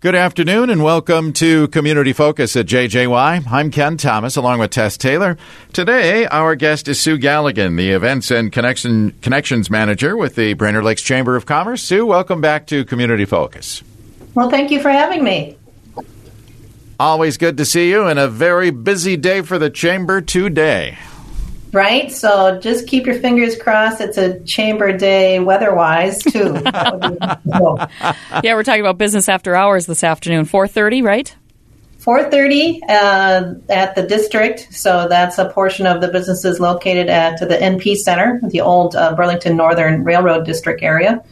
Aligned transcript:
Good 0.00 0.14
afternoon 0.14 0.70
and 0.70 0.82
welcome 0.82 1.34
to 1.34 1.68
Community 1.68 2.14
Focus 2.14 2.56
at 2.56 2.64
JJY. 2.64 3.46
I'm 3.46 3.70
Ken 3.70 3.98
Thomas 3.98 4.34
along 4.34 4.60
with 4.60 4.70
Tess 4.70 4.96
Taylor. 4.96 5.36
Today, 5.74 6.26
our 6.28 6.56
guest 6.56 6.88
is 6.88 6.98
Sue 6.98 7.18
Galligan, 7.18 7.76
the 7.76 7.90
Events 7.90 8.30
and 8.30 8.50
Connection, 8.50 9.10
Connections 9.20 9.68
Manager 9.68 10.16
with 10.16 10.36
the 10.36 10.54
Brainerd 10.54 10.84
Lakes 10.84 11.02
Chamber 11.02 11.36
of 11.36 11.44
Commerce. 11.44 11.82
Sue, 11.82 12.06
welcome 12.06 12.40
back 12.40 12.66
to 12.68 12.82
Community 12.86 13.26
Focus. 13.26 13.82
Well, 14.34 14.48
thank 14.48 14.70
you 14.70 14.80
for 14.80 14.88
having 14.88 15.22
me. 15.22 15.58
Always 16.98 17.36
good 17.36 17.58
to 17.58 17.66
see 17.66 17.90
you 17.90 18.06
and 18.06 18.18
a 18.18 18.26
very 18.26 18.70
busy 18.70 19.18
day 19.18 19.42
for 19.42 19.58
the 19.58 19.68
Chamber 19.68 20.22
today 20.22 20.96
right? 21.72 22.10
So 22.10 22.58
just 22.60 22.86
keep 22.86 23.06
your 23.06 23.16
fingers 23.16 23.56
crossed. 23.56 24.00
It's 24.00 24.18
a 24.18 24.40
chamber 24.40 24.96
day 24.96 25.40
weather-wise 25.40 26.18
too. 26.22 26.60
yeah, 26.64 28.54
we're 28.54 28.62
talking 28.62 28.80
about 28.80 28.98
business 28.98 29.28
after 29.28 29.54
hours 29.54 29.86
this 29.86 30.04
afternoon, 30.04 30.44
four 30.44 30.66
thirty, 30.68 31.02
right? 31.02 31.34
4:30 32.00 32.80
uh, 32.88 33.54
at 33.68 33.94
the 33.94 34.02
district. 34.02 34.68
So 34.70 35.06
that's 35.06 35.38
a 35.38 35.50
portion 35.50 35.86
of 35.86 36.00
the 36.00 36.08
businesses 36.08 36.58
located 36.58 37.08
at 37.08 37.38
the 37.40 37.56
NP 37.56 37.96
Center, 37.96 38.40
the 38.48 38.62
old 38.62 38.96
uh, 38.96 39.14
Burlington 39.14 39.56
Northern 39.56 40.02
Railroad 40.02 40.46
District 40.46 40.82
area. 40.82 41.22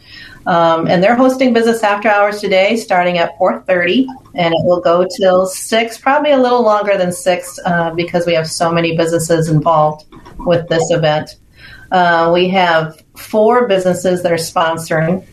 Um, 0.45 0.87
and 0.87 1.03
they're 1.03 1.15
hosting 1.15 1.53
business 1.53 1.83
after 1.83 2.07
hours 2.07 2.39
today, 2.39 2.75
starting 2.75 3.17
at 3.17 3.37
4:30, 3.37 4.07
and 4.35 4.53
it 4.53 4.63
will 4.63 4.79
go 4.79 5.05
till 5.17 5.45
six, 5.47 5.97
probably 5.97 6.31
a 6.31 6.37
little 6.37 6.63
longer 6.63 6.97
than 6.97 7.11
six, 7.11 7.59
uh, 7.65 7.91
because 7.91 8.25
we 8.25 8.33
have 8.33 8.47
so 8.47 8.71
many 8.71 8.95
businesses 8.95 9.49
involved 9.49 10.05
with 10.39 10.67
this 10.67 10.91
event. 10.91 11.37
Uh, 11.91 12.31
we 12.33 12.49
have 12.49 13.01
four 13.17 13.67
businesses 13.67 14.23
that 14.23 14.31
are 14.31 14.35
sponsoring. 14.35 15.25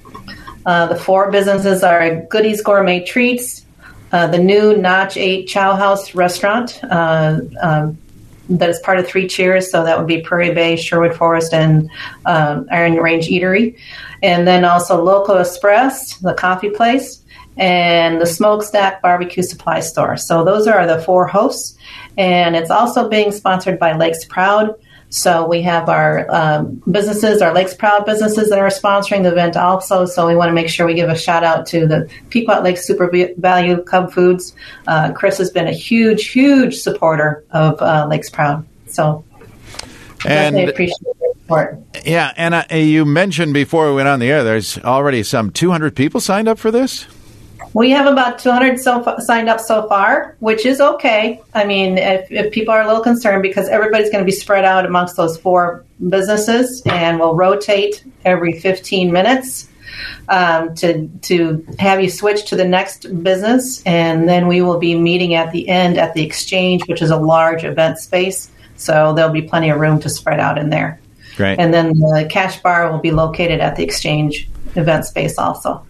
Uh, 0.64 0.87
the 0.87 0.97
four 0.97 1.30
businesses 1.30 1.83
are 1.83 2.23
Goodies 2.27 2.62
Gourmet 2.62 3.05
Treats, 3.05 3.66
uh, 4.12 4.27
the 4.27 4.38
new 4.38 4.77
Notch 4.77 5.16
8 5.16 5.47
Chow 5.47 5.74
House 5.77 6.14
restaurant 6.14 6.80
uh, 6.84 7.41
um, 7.61 7.98
that 8.48 8.70
is 8.70 8.78
part 8.81 8.98
of 8.98 9.06
Three 9.06 9.27
Cheers, 9.27 9.70
so 9.70 9.84
that 9.84 9.98
would 9.98 10.06
be 10.06 10.20
Prairie 10.22 10.55
Bay, 10.55 10.77
Sherwood 10.77 11.14
Forest, 11.14 11.53
and 11.53 11.91
um, 12.25 12.66
Iron 12.70 12.94
Range 12.94 13.27
Eatery. 13.27 13.77
And 14.22 14.47
then 14.47 14.64
also 14.64 15.03
Local 15.03 15.36
Express, 15.36 16.16
the 16.19 16.34
coffee 16.34 16.70
place, 16.70 17.22
and 17.56 18.20
the 18.20 18.27
Smokestack 18.27 19.03
Barbecue 19.03 19.42
Supply 19.42 19.81
Store. 19.81 20.16
So 20.16 20.44
those 20.44 20.66
are 20.66 20.86
the 20.86 21.03
four 21.03 21.27
hosts. 21.27 21.77
And 22.16 22.56
it's 22.56 22.70
also 22.70 23.09
being 23.09 23.33
sponsored 23.33 23.78
by 23.78 23.97
Lakes 23.97 24.25
Proud. 24.25 24.75
So 25.17 25.47
we 25.47 25.62
have 25.62 25.89
our 25.89 26.27
um, 26.31 26.83
businesses, 26.91 27.41
our 27.41 27.55
Lakes 27.55 27.72
Proud 27.72 28.05
businesses 28.05 28.50
that 28.50 28.59
are 28.59 28.69
sponsoring 28.69 29.22
the 29.22 29.33
event 29.33 29.56
also. 29.56 30.05
So 30.05 30.27
we 30.27 30.36
want 30.36 30.50
to 30.50 30.53
make 30.53 30.69
sure 30.69 30.86
we 30.86 30.92
give 30.92 31.09
a 31.09 31.17
shout 31.17 31.42
out 31.42 31.64
to 31.69 31.86
the 31.86 32.11
Pequot 32.28 32.61
Lake 32.61 32.77
Super 32.77 33.11
Value 33.39 33.83
Cub 33.83 34.12
Foods. 34.12 34.55
Uh, 34.87 35.12
Chris 35.14 35.39
has 35.39 35.50
been 35.50 35.69
a 35.69 35.72
huge, 35.72 36.27
huge 36.27 36.77
supporter 36.77 37.44
of 37.50 37.81
uh, 37.81 38.06
Lakes 38.11 38.28
Proud. 38.28 38.67
So 38.89 39.25
and 40.27 40.59
appreciate 40.69 40.98
the 41.00 41.34
support. 41.41 41.81
Yeah, 42.05 42.34
and 42.37 42.55
uh, 42.55 42.64
you 42.75 43.06
mentioned 43.06 43.55
before 43.55 43.89
we 43.89 43.94
went 43.94 44.09
on 44.09 44.20
the 44.20 44.31
air, 44.31 44.44
there's 44.44 44.77
already 44.81 45.22
some 45.22 45.50
200 45.50 45.97
people 45.97 46.20
signed 46.20 46.47
up 46.47 46.59
for 46.59 46.70
this. 46.70 47.06
We 47.77 47.91
have 47.91 48.06
about 48.06 48.38
200 48.38 48.80
so 48.80 49.16
signed 49.19 49.50
up 49.50 49.60
so 49.60 49.86
far, 49.86 50.34
which 50.41 50.64
is 50.64 50.80
okay. 50.80 51.42
I 51.52 51.66
mean, 51.66 51.98
if, 51.98 52.32
if 52.32 52.50
people 52.50 52.72
are 52.72 52.80
a 52.80 52.86
little 52.86 53.02
concerned 53.02 53.42
because 53.42 53.69
everybody's 53.69 54.08
going 54.08 54.22
to 54.22 54.24
be 54.24 54.32
spread 54.32 54.64
out 54.64 54.86
amongst 54.86 55.14
those 55.14 55.36
four 55.36 55.84
businesses 56.08 56.82
and 56.86 57.20
we'll 57.20 57.34
rotate 57.34 58.02
every 58.24 58.58
15 58.58 59.12
minutes 59.12 59.69
um, 60.30 60.74
to, 60.77 61.06
to 61.20 61.66
have 61.78 62.00
you 62.00 62.08
switch 62.08 62.47
to 62.47 62.56
the 62.56 62.64
next 62.64 63.22
business. 63.22 63.82
And 63.84 64.27
then 64.27 64.48
we 64.48 64.62
will 64.62 64.78
be 64.78 64.98
meeting 64.98 65.34
at 65.34 65.52
the 65.52 65.69
end 65.69 65.98
at 65.98 66.14
the 66.14 66.24
exchange, 66.24 66.88
which 66.88 67.02
is 67.02 67.10
a 67.10 67.19
large 67.19 67.62
event 67.62 67.98
space. 67.98 68.50
So 68.77 69.12
there'll 69.12 69.34
be 69.34 69.42
plenty 69.42 69.69
of 69.69 69.78
room 69.78 70.00
to 70.00 70.08
spread 70.08 70.41
out 70.41 70.56
in 70.56 70.70
there. 70.70 70.98
Great. 71.36 71.59
And 71.59 71.75
then 71.75 71.91
the 71.91 72.26
cash 72.31 72.59
bar 72.62 72.91
will 72.91 73.00
be 73.00 73.10
located 73.10 73.60
at 73.60 73.76
the 73.76 73.84
exchange 73.84 74.48
event 74.76 75.04
space 75.04 75.36
also. 75.36 75.84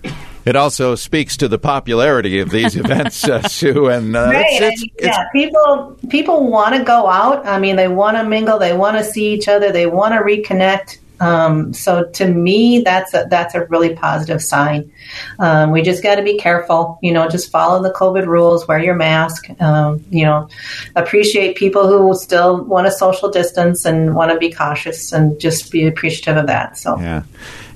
It 0.47 0.55
also 0.55 0.95
speaks 0.95 1.37
to 1.39 1.49
the 1.49 1.59
popularity 1.59 2.39
of 2.39 2.51
these 2.51 2.77
events, 2.85 3.29
uh, 3.29 3.43
Sue. 3.43 3.89
And 3.89 4.17
uh, 4.17 4.31
right. 4.33 4.47
It's, 4.49 4.83
it's, 4.83 4.93
yeah, 5.01 5.23
it's, 5.23 5.31
people 5.33 5.99
people 6.09 6.49
want 6.49 6.77
to 6.77 6.85
go 6.85 7.09
out. 7.09 7.45
I 7.45 7.59
mean, 7.59 7.77
they 7.77 7.89
want 7.89 8.17
to 8.17 8.25
mingle. 8.25 8.59
They 8.59 8.77
want 8.77 8.97
to 8.97 9.05
see 9.05 9.35
each 9.35 9.49
other. 9.49 9.73
They 9.73 9.87
want 9.87 10.15
to 10.15 10.21
reconnect. 10.21 10.99
Um, 11.19 11.73
so 11.73 12.05
to 12.05 12.29
me, 12.29 12.83
that's 12.83 13.15
a, 13.15 13.27
that's 13.31 13.55
a 13.55 13.65
really 13.67 13.95
positive 13.95 14.43
sign. 14.43 14.93
Um, 15.39 15.71
we 15.71 15.83
just 15.83 16.03
got 16.03 16.17
to 16.17 16.23
be 16.23 16.37
careful, 16.37 16.99
you 17.03 17.11
know, 17.11 17.27
just 17.27 17.51
follow 17.51 17.83
the 17.83 17.91
COVID 17.91 18.27
rules, 18.27 18.69
wear 18.69 18.79
your 18.79 18.95
mask, 18.95 19.49
um, 19.61 20.05
you 20.11 20.27
know, 20.27 20.49
appreciate 20.95 21.57
people 21.57 21.89
who 21.89 22.15
still 22.15 22.63
want 22.65 22.87
to 22.87 22.91
social 22.91 23.31
distance 23.31 23.87
and 23.87 24.15
want 24.15 24.31
to 24.31 24.39
be 24.39 24.53
cautious 24.53 25.11
and 25.13 25.41
just 25.41 25.73
be 25.73 25.87
appreciative 25.87 26.37
of 26.37 26.47
that. 26.49 26.77
So, 26.77 26.99
yeah. 26.99 27.23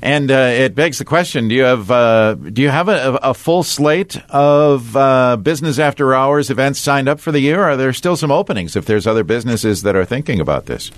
And 0.02 0.30
uh, 0.30 0.34
it 0.34 0.74
begs 0.74 0.98
the 0.98 1.04
question: 1.04 1.48
Do 1.48 1.54
you 1.54 1.64
have 1.64 1.90
uh, 1.90 2.34
do 2.34 2.62
you 2.62 2.70
have 2.70 2.88
a, 2.88 3.18
a 3.22 3.34
full 3.34 3.62
slate 3.62 4.20
of 4.30 4.96
uh, 4.96 5.36
business 5.36 5.78
after 5.78 6.14
hours 6.14 6.48
events 6.48 6.80
signed 6.80 7.08
up 7.08 7.20
for 7.20 7.32
the 7.32 7.40
year? 7.40 7.62
Are 7.62 7.76
there 7.76 7.92
still 7.92 8.16
some 8.16 8.30
openings 8.30 8.76
if 8.76 8.86
there's 8.86 9.06
other 9.06 9.24
businesses 9.24 9.82
that 9.82 9.94
are 9.96 10.06
thinking 10.06 10.40
about 10.40 10.66
this? 10.66 10.90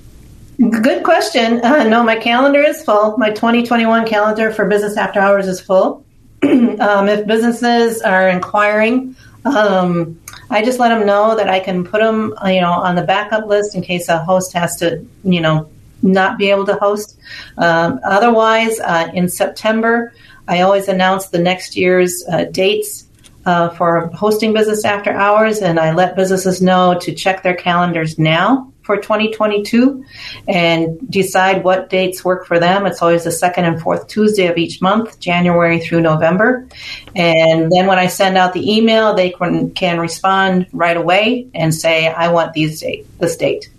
Good 0.59 1.03
question. 1.03 1.61
No, 1.93 2.03
my 2.03 2.17
calendar 2.17 2.61
is 2.61 2.83
full. 2.85 3.19
My 3.19 3.31
2021 3.31 4.07
calendar 4.07 4.53
for 4.53 4.67
business 4.67 4.97
after 4.97 5.21
hours 5.21 5.49
is 5.49 5.61
full. 5.61 6.05
um, 6.43 7.09
if 7.09 7.27
businesses 7.27 8.01
are 8.03 8.29
inquiring, 8.29 9.17
um, 9.45 10.21
I 10.49 10.65
just 10.65 10.79
let 10.79 10.89
them 10.91 11.07
know 11.07 11.37
that 11.37 11.49
I 11.49 11.61
can 11.61 11.85
put 11.85 12.01
them, 12.01 12.35
you 12.47 12.61
know, 12.61 12.73
on 12.73 12.95
the 12.95 13.03
backup 13.03 13.47
list 13.47 13.75
in 13.75 13.83
case 13.83 14.09
a 14.09 14.19
host 14.19 14.53
has 14.53 14.77
to, 14.77 15.05
you 15.25 15.41
know, 15.41 15.69
not 16.03 16.39
be 16.39 16.51
able 16.51 16.67
to 16.67 16.75
host. 16.75 17.19
Um, 17.59 18.01
otherwise, 18.05 18.79
uh, 18.81 19.11
in 19.15 19.29
September, 19.29 20.13
I 20.49 20.61
always 20.61 20.89
announce 20.89 21.27
the 21.27 21.39
next 21.39 21.77
year's 21.77 22.25
uh, 22.31 22.45
dates 22.45 23.07
uh, 23.45 23.71
for 23.71 24.09
hosting 24.09 24.53
business 24.53 24.85
after 24.85 25.13
hours, 25.13 25.59
and 25.59 25.79
I 25.79 25.93
let 25.93 26.17
businesses 26.17 26.63
know 26.63 26.99
to 27.01 27.15
check 27.15 27.43
their 27.43 27.55
calendars 27.55 28.19
now 28.19 28.73
for 28.83 28.97
2022 28.97 30.05
and 30.49 30.99
decide 31.11 31.65
what 31.65 31.89
dates 31.89 32.25
work 32.25 32.47
for 32.47 32.59
them. 32.59 32.85
It's 32.87 33.01
always 33.01 33.25
the 33.25 33.31
second 33.31 33.65
and 33.65 33.81
fourth 33.81 34.09
Tuesday 34.09 34.47
of 34.47 34.59
each 34.59 34.83
month, 34.83 35.21
January 35.21 35.81
through 35.81 36.01
November. 36.01 36.67
And 37.15 37.71
then 37.71 37.87
when 37.87 37.99
I 37.99 38.09
send 38.09 38.37
out 38.37 38.53
the 38.53 38.77
email, 38.77 39.15
they 39.15 39.31
can, 39.31 39.71
can 39.71 40.01
respond 40.01 40.67
right 40.73 40.97
away 40.97 41.49
and 41.55 41.75
say, 41.75 42.09
I 42.09 42.29
want 42.33 42.53
these 42.53 42.81
date, 42.81 43.07
this 43.19 43.37
date. 43.37 43.71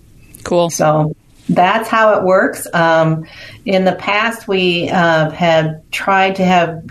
Cool. 0.44 0.70
So 0.70 1.16
that's 1.50 1.90
how 1.90 2.18
it 2.18 2.24
works. 2.24 2.68
Um, 2.74 3.26
in 3.66 3.86
the 3.86 3.96
past, 3.96 4.48
we 4.48 4.90
uh, 4.90 5.30
have 5.32 5.82
tried 5.92 6.38
to 6.38 6.46
have 6.46 6.84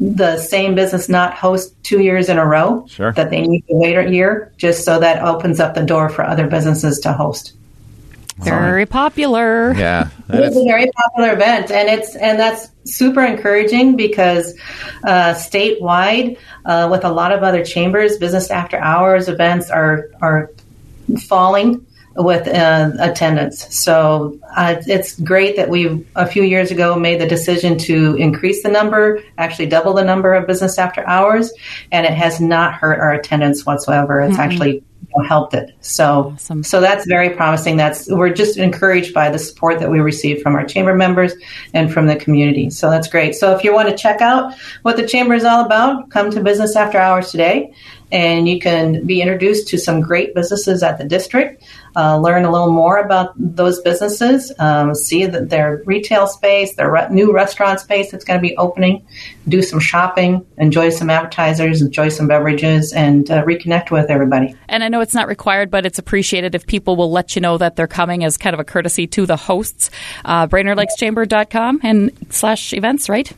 the 0.00 0.38
same 0.38 0.74
business 0.74 1.08
not 1.08 1.34
host 1.34 1.74
two 1.82 2.00
years 2.00 2.28
in 2.28 2.38
a 2.38 2.46
row. 2.46 2.86
Sure. 2.88 3.12
That 3.12 3.30
they 3.30 3.42
need 3.42 3.62
to 3.62 3.74
wait 3.74 3.96
a 3.96 4.10
year, 4.10 4.52
just 4.56 4.84
so 4.84 5.00
that 5.00 5.22
opens 5.22 5.60
up 5.60 5.74
the 5.74 5.84
door 5.84 6.08
for 6.08 6.24
other 6.24 6.46
businesses 6.46 7.00
to 7.00 7.12
host. 7.12 7.54
Very 8.38 8.86
popular. 8.86 9.72
Yeah, 9.72 10.10
it's 10.28 10.56
a 10.56 10.64
very 10.64 10.90
popular 10.92 11.32
event, 11.32 11.72
and 11.72 11.88
it's 11.88 12.14
and 12.14 12.38
that's 12.38 12.68
super 12.84 13.24
encouraging 13.24 13.96
because 13.96 14.56
uh, 15.02 15.34
statewide, 15.34 16.38
uh, 16.64 16.88
with 16.90 17.04
a 17.04 17.10
lot 17.10 17.32
of 17.32 17.42
other 17.42 17.64
chambers, 17.64 18.16
business 18.16 18.50
after 18.50 18.78
hours 18.78 19.28
events 19.28 19.70
are 19.70 20.10
are 20.22 20.52
falling 21.26 21.84
with 22.18 22.48
uh, 22.48 22.90
attendance. 22.98 23.72
So 23.74 24.38
uh, 24.56 24.76
it's 24.86 25.18
great 25.20 25.56
that 25.56 25.68
we 25.68 26.04
a 26.16 26.26
few 26.26 26.42
years 26.42 26.70
ago 26.70 26.98
made 26.98 27.20
the 27.20 27.26
decision 27.26 27.78
to 27.78 28.16
increase 28.16 28.62
the 28.62 28.68
number, 28.68 29.22
actually 29.38 29.66
double 29.66 29.94
the 29.94 30.04
number 30.04 30.34
of 30.34 30.46
business 30.46 30.78
after 30.78 31.06
hours, 31.06 31.52
and 31.92 32.04
it 32.04 32.12
has 32.12 32.40
not 32.40 32.74
hurt 32.74 32.98
our 32.98 33.12
attendance 33.12 33.64
whatsoever. 33.64 34.20
It's 34.20 34.32
mm-hmm. 34.32 34.40
actually 34.40 34.84
helped 35.26 35.54
it. 35.54 35.74
So, 35.80 36.32
awesome. 36.34 36.62
so 36.62 36.80
that's 36.80 37.06
very 37.06 37.30
promising. 37.30 37.76
That's 37.76 38.08
we're 38.10 38.32
just 38.32 38.56
encouraged 38.56 39.14
by 39.14 39.30
the 39.30 39.38
support 39.38 39.80
that 39.80 39.90
we 39.90 40.00
receive 40.00 40.42
from 40.42 40.54
our 40.54 40.64
chamber 40.64 40.94
members 40.94 41.32
and 41.74 41.92
from 41.92 42.06
the 42.06 42.16
community. 42.16 42.70
So 42.70 42.90
that's 42.90 43.08
great. 43.08 43.34
So 43.34 43.54
if 43.56 43.64
you 43.64 43.74
want 43.74 43.88
to 43.88 43.96
check 43.96 44.20
out 44.20 44.54
what 44.82 44.96
the 44.96 45.06
chamber 45.06 45.34
is 45.34 45.44
all 45.44 45.64
about, 45.64 46.10
come 46.10 46.30
to 46.30 46.42
Business 46.42 46.76
After 46.76 46.98
Hours 46.98 47.30
today, 47.30 47.72
and 48.10 48.48
you 48.48 48.58
can 48.60 49.06
be 49.06 49.20
introduced 49.20 49.68
to 49.68 49.78
some 49.78 50.00
great 50.00 50.34
businesses 50.34 50.82
at 50.82 50.98
the 50.98 51.04
district 51.04 51.62
uh, 51.98 52.16
learn 52.16 52.44
a 52.44 52.50
little 52.50 52.70
more 52.70 52.98
about 52.98 53.32
those 53.36 53.80
businesses, 53.80 54.52
um, 54.60 54.94
see 54.94 55.26
that 55.26 55.50
their 55.50 55.82
retail 55.84 56.28
space, 56.28 56.76
their 56.76 56.90
re- 56.90 57.08
new 57.10 57.32
restaurant 57.32 57.80
space 57.80 58.12
that's 58.12 58.24
going 58.24 58.38
to 58.38 58.40
be 58.40 58.56
opening, 58.56 59.04
do 59.48 59.62
some 59.62 59.80
shopping, 59.80 60.46
enjoy 60.58 60.90
some 60.90 61.10
appetizers, 61.10 61.82
enjoy 61.82 62.08
some 62.08 62.28
beverages, 62.28 62.92
and 62.92 63.28
uh, 63.32 63.42
reconnect 63.44 63.90
with 63.90 64.10
everybody. 64.10 64.54
And 64.68 64.84
I 64.84 64.88
know 64.88 65.00
it's 65.00 65.14
not 65.14 65.26
required, 65.26 65.72
but 65.72 65.84
it's 65.84 65.98
appreciated 65.98 66.54
if 66.54 66.66
people 66.66 66.94
will 66.94 67.10
let 67.10 67.34
you 67.34 67.42
know 67.42 67.58
that 67.58 67.74
they're 67.74 67.88
coming 67.88 68.22
as 68.22 68.36
kind 68.36 68.54
of 68.54 68.60
a 68.60 68.64
courtesy 68.64 69.08
to 69.08 69.26
the 69.26 69.36
hosts. 69.36 69.90
Uh, 70.24 70.46
BrainerdLakesChamber.com 70.46 71.80
and 71.82 72.12
slash 72.30 72.72
events, 72.72 73.08
right? 73.08 73.32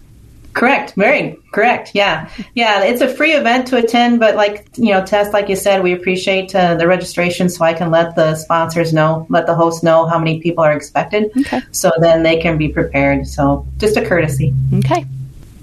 Correct. 0.52 0.94
Very 0.94 1.38
correct. 1.52 1.92
Yeah. 1.94 2.28
Yeah. 2.54 2.82
It's 2.82 3.00
a 3.00 3.08
free 3.08 3.32
event 3.32 3.68
to 3.68 3.76
attend, 3.76 4.18
but 4.18 4.34
like, 4.34 4.66
you 4.76 4.92
know, 4.92 5.04
Tess, 5.04 5.32
like 5.32 5.48
you 5.48 5.56
said, 5.56 5.82
we 5.82 5.92
appreciate 5.92 6.54
uh, 6.54 6.74
the 6.74 6.86
registration 6.88 7.48
so 7.48 7.64
I 7.64 7.72
can 7.72 7.90
let 7.90 8.16
the 8.16 8.34
sponsors 8.34 8.92
know, 8.92 9.26
let 9.28 9.46
the 9.46 9.54
host 9.54 9.84
know 9.84 10.06
how 10.06 10.18
many 10.18 10.40
people 10.40 10.64
are 10.64 10.72
expected. 10.72 11.30
Okay. 11.38 11.60
So 11.70 11.92
then 12.00 12.22
they 12.24 12.40
can 12.40 12.58
be 12.58 12.68
prepared. 12.68 13.26
So 13.26 13.66
just 13.78 13.96
a 13.96 14.04
courtesy. 14.04 14.52
Okay. 14.74 15.06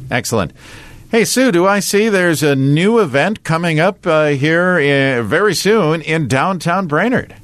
Excellent. 0.09 0.53
Hey, 1.11 1.25
Sue, 1.25 1.51
do 1.51 1.65
I 1.65 1.79
see 1.79 2.09
there's 2.09 2.43
a 2.43 2.55
new 2.55 2.99
event 2.99 3.43
coming 3.43 3.79
up 3.79 4.05
uh, 4.05 4.27
here 4.27 4.77
in, 4.77 5.25
very 5.25 5.53
soon 5.53 6.01
in 6.01 6.27
downtown 6.27 6.87
Brainerd? 6.87 7.35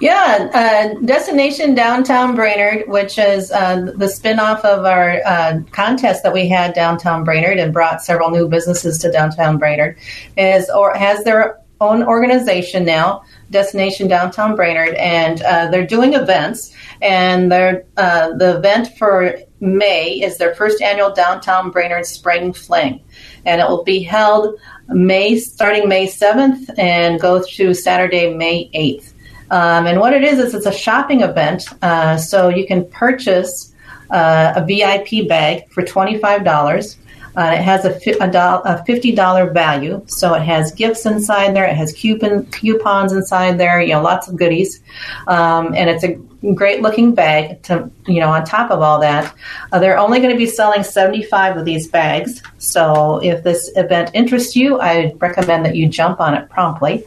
Yeah, 0.00 0.48
uh, 0.54 1.00
Destination 1.04 1.74
Downtown 1.74 2.36
Brainerd, 2.36 2.86
which 2.86 3.18
is 3.18 3.50
uh, 3.50 3.80
the 3.96 4.06
spinoff 4.06 4.64
of 4.64 4.84
our 4.84 5.20
uh, 5.26 5.60
contest 5.72 6.22
that 6.22 6.32
we 6.32 6.48
had 6.48 6.72
downtown 6.72 7.24
Brainerd 7.24 7.58
and 7.58 7.72
brought 7.72 8.00
several 8.02 8.30
new 8.30 8.48
businesses 8.48 8.98
to 8.98 9.10
downtown 9.10 9.58
Brainerd, 9.58 9.98
is 10.36 10.70
or 10.70 10.94
has 10.94 11.24
their 11.24 11.60
own 11.80 12.04
organization 12.04 12.84
now, 12.84 13.24
Destination 13.50 14.06
Downtown 14.06 14.54
Brainerd, 14.54 14.94
and 14.94 15.42
uh, 15.42 15.68
they're 15.70 15.86
doing 15.86 16.14
events. 16.14 16.74
And 17.02 17.50
they're, 17.50 17.84
uh, 17.96 18.36
the 18.36 18.58
event 18.58 18.96
for 18.98 19.36
May 19.60 20.20
is 20.20 20.38
their 20.38 20.54
first 20.54 20.80
annual 20.80 21.12
Downtown 21.12 21.70
Brainerd 21.72 22.06
Spring 22.06 22.52
Fling, 22.52 23.02
and 23.46 23.60
it 23.60 23.68
will 23.68 23.84
be 23.84 24.00
held 24.00 24.60
May 24.88 25.38
starting 25.38 25.88
May 25.88 26.06
seventh 26.06 26.70
and 26.78 27.20
go 27.20 27.42
through 27.42 27.74
Saturday, 27.74 28.32
May 28.32 28.70
eighth. 28.74 29.14
Um, 29.50 29.86
and 29.86 29.98
what 29.98 30.12
it 30.12 30.22
is 30.22 30.38
is 30.38 30.54
it's 30.54 30.66
a 30.66 30.72
shopping 30.72 31.22
event, 31.22 31.68
uh, 31.82 32.16
so 32.16 32.48
you 32.48 32.66
can 32.66 32.88
purchase 32.90 33.72
uh, 34.10 34.52
a 34.56 34.64
VIP 34.66 35.28
bag 35.28 35.68
for 35.70 35.82
twenty 35.82 36.18
five 36.18 36.44
dollars. 36.44 36.98
Uh, 37.36 37.52
it 37.54 37.60
has 37.60 37.84
a, 37.84 37.90
a, 38.20 38.30
do- 38.30 38.38
a 38.38 38.84
fifty 38.84 39.12
dollar 39.12 39.50
value, 39.50 40.02
so 40.06 40.34
it 40.34 40.42
has 40.42 40.72
gifts 40.72 41.06
inside 41.06 41.54
there. 41.54 41.64
It 41.66 41.76
has 41.76 41.92
coupon 41.92 42.46
coupons 42.46 43.12
inside 43.12 43.58
there. 43.58 43.80
You 43.80 43.94
know, 43.94 44.02
lots 44.02 44.28
of 44.28 44.36
goodies, 44.36 44.82
um, 45.28 45.74
and 45.74 45.88
it's 45.88 46.04
a 46.04 46.18
great 46.54 46.82
looking 46.82 47.14
bag. 47.14 47.62
To 47.64 47.90
you 48.06 48.20
know, 48.20 48.30
on 48.30 48.44
top 48.44 48.70
of 48.70 48.80
all 48.80 49.00
that, 49.00 49.34
uh, 49.72 49.78
they're 49.78 49.98
only 49.98 50.18
going 50.18 50.30
to 50.30 50.36
be 50.36 50.46
selling 50.46 50.82
seventy 50.82 51.22
five 51.22 51.56
of 51.56 51.64
these 51.64 51.88
bags. 51.88 52.42
So 52.58 53.18
if 53.22 53.42
this 53.44 53.70
event 53.76 54.10
interests 54.14 54.56
you, 54.56 54.80
I 54.80 55.14
recommend 55.18 55.64
that 55.66 55.76
you 55.76 55.88
jump 55.88 56.20
on 56.20 56.34
it 56.34 56.48
promptly. 56.48 57.04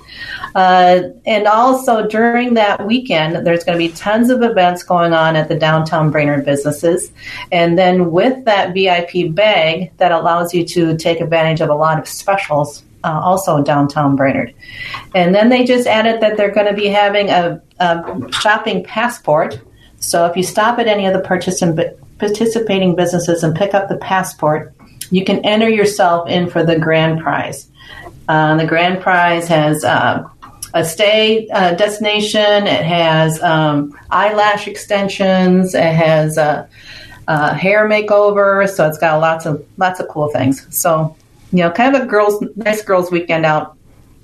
Uh, 0.56 1.04
and 1.26 1.48
also 1.48 2.08
during 2.08 2.54
that 2.56 2.86
weekend, 2.86 3.46
there's 3.46 3.64
going 3.64 3.78
to 3.80 3.88
be 3.88 3.94
tons 3.94 4.30
of 4.30 4.42
events 4.42 4.84
going 4.84 5.14
on 5.14 5.36
at 5.36 5.48
the 5.48 5.56
downtown 5.56 6.12
Brainerd 6.12 6.46
businesses. 6.46 7.12
And 7.52 7.78
then 7.78 8.12
with 8.12 8.44
that 8.46 8.74
VIP 8.74 9.34
bag, 9.34 9.92
that 9.98 10.12
allows 10.12 10.54
you 10.54 10.66
to 10.66 10.98
take 10.98 11.22
advantage 11.22 11.62
of 11.62 11.70
a 11.70 11.76
lot 11.76 12.00
of 12.00 12.08
specials. 12.08 12.84
Uh, 13.04 13.20
also 13.24 13.64
downtown 13.64 14.16
Brainerd. 14.16 14.54
And 15.16 15.34
then 15.34 15.50
they 15.50 15.64
just 15.64 15.88
added 15.88 16.22
that 16.22 16.38
they're 16.38 16.52
going 16.52 16.68
to 16.68 16.74
be 16.74 16.88
having 16.88 17.30
a, 17.30 17.60
a 17.80 18.32
shopping 18.32 18.84
passport. 18.84 19.60
So 19.98 20.26
if 20.28 20.38
you 20.38 20.44
stop 20.44 20.78
at 20.78 20.88
any 20.88 21.08
of 21.08 21.14
the 21.14 21.28
particip- 21.28 21.98
participating 22.20 22.96
businesses 22.96 23.44
and 23.44 23.56
pick 23.56 23.74
up 23.74 23.90
the 23.90 23.98
passport, 23.98 24.76
you 25.10 25.26
can 25.26 25.40
enter 25.40 25.68
yourself 25.68 26.30
in 26.30 26.50
for 26.50 26.64
the 26.64 26.78
grand 26.78 27.22
prize. 27.22 27.68
Uh, 28.28 28.56
the 28.56 28.66
grand 28.66 29.02
prize 29.02 29.48
has 29.48 29.84
uh, 29.84 30.28
a 30.74 30.86
stay 30.86 31.50
uh, 31.50 31.74
destination. 31.74 32.68
It 32.68 32.86
has 32.86 33.42
um, 33.42 33.98
eyelash 34.10 34.68
extensions. 34.68 35.76
It 35.76 35.82
has 35.82 36.38
a, 36.38 36.70
a, 37.28 37.54
hair 37.54 37.90
makeover. 37.90 38.70
So 38.70 38.88
it's 38.88 38.98
got 38.98 39.20
lots 39.20 39.46
of 39.46 39.66
lots 39.78 40.00
of 40.00 40.08
cool 40.08 40.30
things. 40.30 40.66
So 40.76 41.16
you 41.52 41.60
know, 41.60 41.72
kind 41.72 41.96
of 41.96 42.04
a 42.04 42.06
girls 42.06 42.44
nice 42.56 42.82
girls 42.82 43.12
weekend 43.12 43.46
out. 43.46 43.78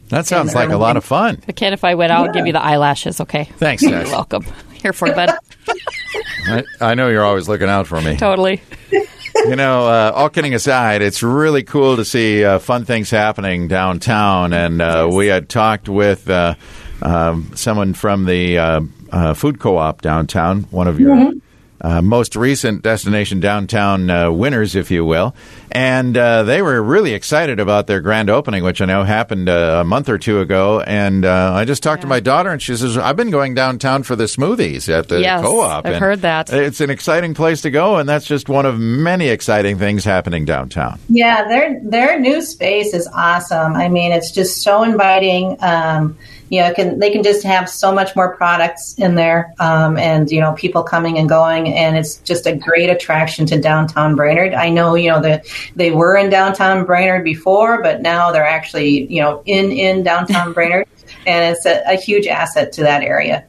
That 0.09 0.25
sounds 0.25 0.56
like 0.56 0.69
a 0.69 0.77
lot 0.77 0.95
of 0.95 1.03
fun. 1.03 1.41
But 1.45 1.57
Ken, 1.57 1.74
if 1.74 1.83
I 1.83 1.95
went, 1.95 2.12
I'll 2.12 2.31
give 2.31 2.47
you 2.47 2.53
the 2.53 2.63
eyelashes. 2.63 3.19
Okay. 3.21 3.44
Thanks, 3.57 3.83
You're 3.83 4.03
welcome. 4.03 4.45
Here 4.74 4.94
for 4.94 5.09
it, 5.09 5.15
bud. 5.15 5.31
I, 6.47 6.63
I 6.79 6.94
know 6.94 7.09
you're 7.09 7.25
always 7.25 7.50
looking 7.50 7.68
out 7.68 7.88
for 7.88 8.00
me. 8.00 8.15
totally. 8.18 8.62
You 8.91 9.56
know, 9.56 9.88
uh, 9.88 10.12
all 10.15 10.29
kidding 10.29 10.53
aside, 10.53 11.01
it's 11.01 11.21
really 11.21 11.63
cool 11.63 11.97
to 11.97 12.06
see 12.06 12.44
uh, 12.44 12.59
fun 12.59 12.85
things 12.85 13.09
happening 13.09 13.68
downtown. 13.68 14.53
And 14.53 14.81
uh, 14.81 15.09
we 15.12 15.27
had 15.27 15.50
talked 15.50 15.89
with 15.89 16.29
uh, 16.29 16.56
um, 17.01 17.51
someone 17.56 17.94
from 17.94 18.25
the 18.25 18.57
uh, 18.57 18.81
uh, 19.12 19.33
food 19.33 19.59
co-op 19.59 20.01
downtown, 20.01 20.63
one 20.63 20.88
of 20.88 21.00
your 21.00 21.33
uh, 21.81 22.01
most 22.01 22.35
recent 22.35 22.81
destination 22.81 23.39
downtown 23.39 24.09
uh, 24.09 24.31
winners, 24.31 24.75
if 24.75 24.89
you 24.91 25.06
will. 25.06 25.35
And 25.71 26.18
uh, 26.18 26.44
they 26.44 26.62
were 26.62 26.81
really 26.81 27.13
excited 27.13 27.59
about 27.59 27.88
their 27.88 28.00
grand 28.01 28.29
opening, 28.29 28.63
which 28.63 28.81
I 28.81 28.85
know 28.85 29.03
happened 29.03 29.47
uh, 29.50 29.79
a 29.81 29.83
month 29.83 30.09
or 30.09 30.18
two 30.18 30.39
ago. 30.39 30.81
And 30.81 31.24
uh, 31.25 31.53
I 31.53 31.65
just 31.65 31.83
talked 31.83 32.01
to 32.01 32.07
my 32.07 32.19
daughter, 32.19 32.50
and 32.50 32.62
she 32.62 32.75
says, 32.75 32.97
"I've 32.97 33.15
been 33.18 33.29
going 33.29 33.53
downtown 33.53 34.03
for 34.03 34.15
the 34.15 34.24
smoothies 34.24 34.89
at 34.89 35.09
the 35.09 35.21
Yes, 35.21 35.41
co-op." 35.44 35.85
I've 35.85 35.94
And 35.94 36.03
heard 36.03 36.21
that. 36.21 36.51
It's 36.51 36.81
an 36.81 36.89
exciting 36.89 37.33
place 37.33 37.62
to 37.62 37.69
go, 37.69 37.97
and 37.97 38.07
that's 38.09 38.25
just 38.25 38.50
one 38.50 38.65
of 38.65 38.79
many 38.79 39.27
exciting 39.27 39.77
things 39.77 40.03
happening 40.03 40.45
downtown. 40.45 41.00
Yeah, 41.09 41.47
their 41.47 41.79
their 41.83 42.19
new 42.19 42.41
space 42.41 42.94
is 42.94 43.07
awesome. 43.13 43.74
I 43.74 43.89
mean, 43.89 44.12
it's 44.13 44.31
just 44.31 44.63
so 44.63 44.83
inviting. 44.83 45.57
Um, 45.62 46.18
you 46.49 46.61
know, 46.61 46.73
can 46.73 46.99
they 46.99 47.09
can 47.09 47.23
just 47.23 47.44
have 47.44 47.69
so 47.69 47.94
much 47.94 48.15
more 48.15 48.35
products 48.35 48.95
in 48.97 49.15
there, 49.15 49.53
um, 49.59 49.97
and 49.97 50.31
you 50.31 50.39
know, 50.39 50.53
people 50.53 50.83
coming 50.83 51.17
and 51.17 51.27
going, 51.27 51.73
and 51.73 51.97
it's 51.97 52.17
just 52.17 52.45
a 52.45 52.55
great 52.55 52.89
attraction 52.89 53.45
to 53.47 53.59
downtown 53.59 54.15
Brainerd. 54.15 54.53
I 54.53 54.69
know, 54.69 54.95
you 54.95 55.09
know, 55.09 55.21
that 55.21 55.45
they 55.75 55.91
were 55.91 56.15
in 56.15 56.29
downtown 56.29 56.85
Brainerd 56.85 57.23
before, 57.23 57.81
but 57.81 58.01
now 58.01 58.31
they're 58.31 58.45
actually, 58.45 59.11
you 59.11 59.21
know, 59.21 59.44
in 59.45 59.71
in 59.71 60.03
downtown 60.03 60.53
Brainerd, 60.53 60.88
and 61.25 61.55
it's 61.55 61.65
a, 61.65 61.83
a 61.85 61.95
huge 61.95 62.27
asset 62.27 62.71
to 62.73 62.83
that 62.83 63.03
area. 63.03 63.45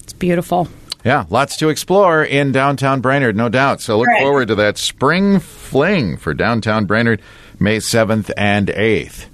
It's 0.00 0.12
beautiful. 0.12 0.68
Yeah, 1.04 1.24
lots 1.30 1.56
to 1.56 1.68
explore 1.68 2.22
in 2.22 2.52
downtown 2.52 3.00
Brainerd, 3.00 3.36
no 3.36 3.48
doubt. 3.48 3.80
So 3.80 3.98
look 3.98 4.06
Correct. 4.06 4.22
forward 4.22 4.48
to 4.48 4.54
that 4.56 4.78
spring 4.78 5.40
fling 5.40 6.16
for 6.16 6.32
downtown 6.32 6.86
Brainerd, 6.86 7.20
May 7.58 7.78
7th 7.78 8.30
and 8.36 8.68
8th. 8.68 9.26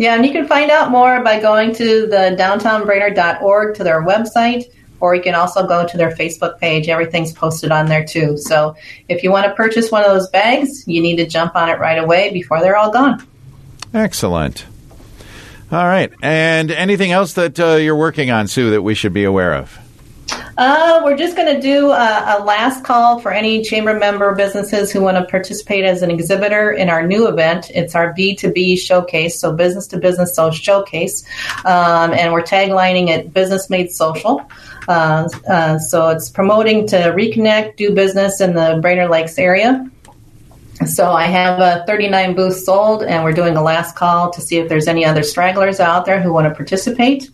Yeah, 0.00 0.14
and 0.14 0.24
you 0.24 0.32
can 0.32 0.48
find 0.48 0.70
out 0.70 0.90
more 0.90 1.22
by 1.22 1.38
going 1.40 1.74
to 1.74 2.06
the 2.06 2.34
downtownbrainerd.org 2.38 3.74
to 3.74 3.84
their 3.84 4.02
website, 4.02 4.64
or 4.98 5.14
you 5.14 5.20
can 5.20 5.34
also 5.34 5.66
go 5.66 5.86
to 5.86 5.96
their 5.98 6.10
Facebook 6.12 6.58
page. 6.58 6.88
Everything's 6.88 7.34
posted 7.34 7.70
on 7.70 7.84
there 7.84 8.02
too. 8.02 8.38
So 8.38 8.76
if 9.10 9.22
you 9.22 9.30
want 9.30 9.44
to 9.44 9.52
purchase 9.52 9.90
one 9.90 10.02
of 10.02 10.10
those 10.10 10.30
bags, 10.30 10.88
you 10.88 11.02
need 11.02 11.16
to 11.16 11.26
jump 11.26 11.54
on 11.54 11.68
it 11.68 11.78
right 11.78 12.02
away 12.02 12.32
before 12.32 12.60
they're 12.60 12.78
all 12.78 12.90
gone. 12.90 13.22
Excellent. 13.92 14.64
All 15.70 15.84
right. 15.84 16.10
And 16.22 16.70
anything 16.70 17.12
else 17.12 17.34
that 17.34 17.60
uh, 17.60 17.74
you're 17.74 17.94
working 17.94 18.30
on, 18.30 18.48
Sue, 18.48 18.70
that 18.70 18.80
we 18.80 18.94
should 18.94 19.12
be 19.12 19.24
aware 19.24 19.54
of? 19.54 19.78
Uh, 20.56 21.00
we're 21.04 21.16
just 21.16 21.36
going 21.36 21.54
to 21.54 21.60
do 21.60 21.90
a, 21.90 22.38
a 22.38 22.44
last 22.44 22.84
call 22.84 23.20
for 23.20 23.32
any 23.32 23.62
chamber 23.62 23.98
member 23.98 24.34
businesses 24.34 24.90
who 24.90 25.00
want 25.00 25.16
to 25.16 25.24
participate 25.24 25.84
as 25.84 26.02
an 26.02 26.10
exhibitor 26.10 26.72
in 26.72 26.88
our 26.88 27.06
new 27.06 27.28
event. 27.28 27.70
It's 27.70 27.94
our 27.94 28.12
B2B 28.14 28.78
showcase, 28.78 29.40
so 29.40 29.52
business 29.52 29.86
to 29.88 29.98
business 29.98 30.34
so 30.34 30.50
showcase. 30.50 31.24
Um, 31.64 32.12
and 32.12 32.32
we're 32.32 32.42
taglining 32.42 33.08
it 33.08 33.32
Business 33.32 33.70
Made 33.70 33.90
Social. 33.90 34.42
Uh, 34.88 35.28
uh, 35.48 35.78
so 35.78 36.08
it's 36.08 36.28
promoting 36.28 36.86
to 36.88 36.96
reconnect, 36.96 37.76
do 37.76 37.94
business 37.94 38.40
in 38.40 38.54
the 38.54 38.78
Brainerd 38.82 39.10
Lakes 39.10 39.38
area. 39.38 39.90
So 40.86 41.12
I 41.12 41.24
have 41.26 41.60
uh, 41.60 41.84
39 41.84 42.34
booths 42.34 42.64
sold, 42.64 43.02
and 43.02 43.22
we're 43.22 43.32
doing 43.32 43.56
a 43.56 43.62
last 43.62 43.96
call 43.96 44.30
to 44.30 44.40
see 44.40 44.56
if 44.56 44.68
there's 44.68 44.88
any 44.88 45.04
other 45.04 45.22
stragglers 45.22 45.78
out 45.78 46.06
there 46.06 46.22
who 46.22 46.32
want 46.32 46.48
to 46.48 46.54
participate. 46.54 47.30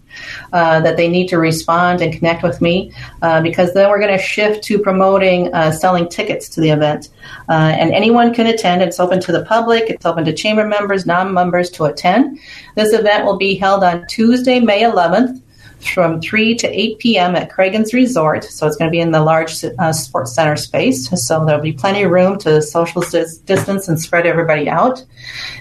Uh, 0.54 0.80
that 0.80 0.96
they 0.96 1.08
need 1.08 1.28
to 1.28 1.36
respond 1.36 2.00
and 2.00 2.14
connect 2.14 2.42
with 2.42 2.62
me 2.62 2.90
uh, 3.20 3.42
because 3.42 3.74
then 3.74 3.90
we're 3.90 4.00
going 4.00 4.16
to 4.16 4.22
shift 4.22 4.64
to 4.64 4.78
promoting 4.78 5.52
uh, 5.54 5.70
selling 5.70 6.08
tickets 6.08 6.48
to 6.48 6.58
the 6.58 6.70
event. 6.70 7.10
Uh, 7.50 7.74
and 7.78 7.92
anyone 7.92 8.32
can 8.32 8.46
attend. 8.46 8.80
It's 8.80 8.98
open 8.98 9.20
to 9.20 9.30
the 9.30 9.44
public. 9.44 9.90
It's 9.90 10.06
open 10.06 10.24
to 10.24 10.32
chamber 10.32 10.66
members, 10.66 11.04
non-members 11.04 11.68
to 11.72 11.84
attend. 11.84 12.38
This 12.76 12.94
event 12.94 13.26
will 13.26 13.36
be 13.36 13.56
held 13.56 13.84
on 13.84 14.06
Tuesday, 14.06 14.58
May 14.58 14.84
11th 14.84 15.42
from 15.80 16.20
3 16.20 16.54
to 16.56 16.68
8 16.68 16.98
p.m. 16.98 17.36
at 17.36 17.50
Cragun's 17.50 17.92
Resort. 17.92 18.44
So 18.44 18.66
it's 18.66 18.76
going 18.76 18.90
to 18.90 18.92
be 18.92 19.00
in 19.00 19.10
the 19.10 19.22
large 19.22 19.64
uh, 19.64 19.92
sports 19.92 20.34
center 20.34 20.56
space. 20.56 21.08
So 21.26 21.44
there'll 21.44 21.62
be 21.62 21.72
plenty 21.72 22.02
of 22.02 22.10
room 22.10 22.38
to 22.40 22.62
social 22.62 23.02
dis- 23.02 23.38
distance 23.38 23.88
and 23.88 24.00
spread 24.00 24.26
everybody 24.26 24.68
out. 24.68 25.04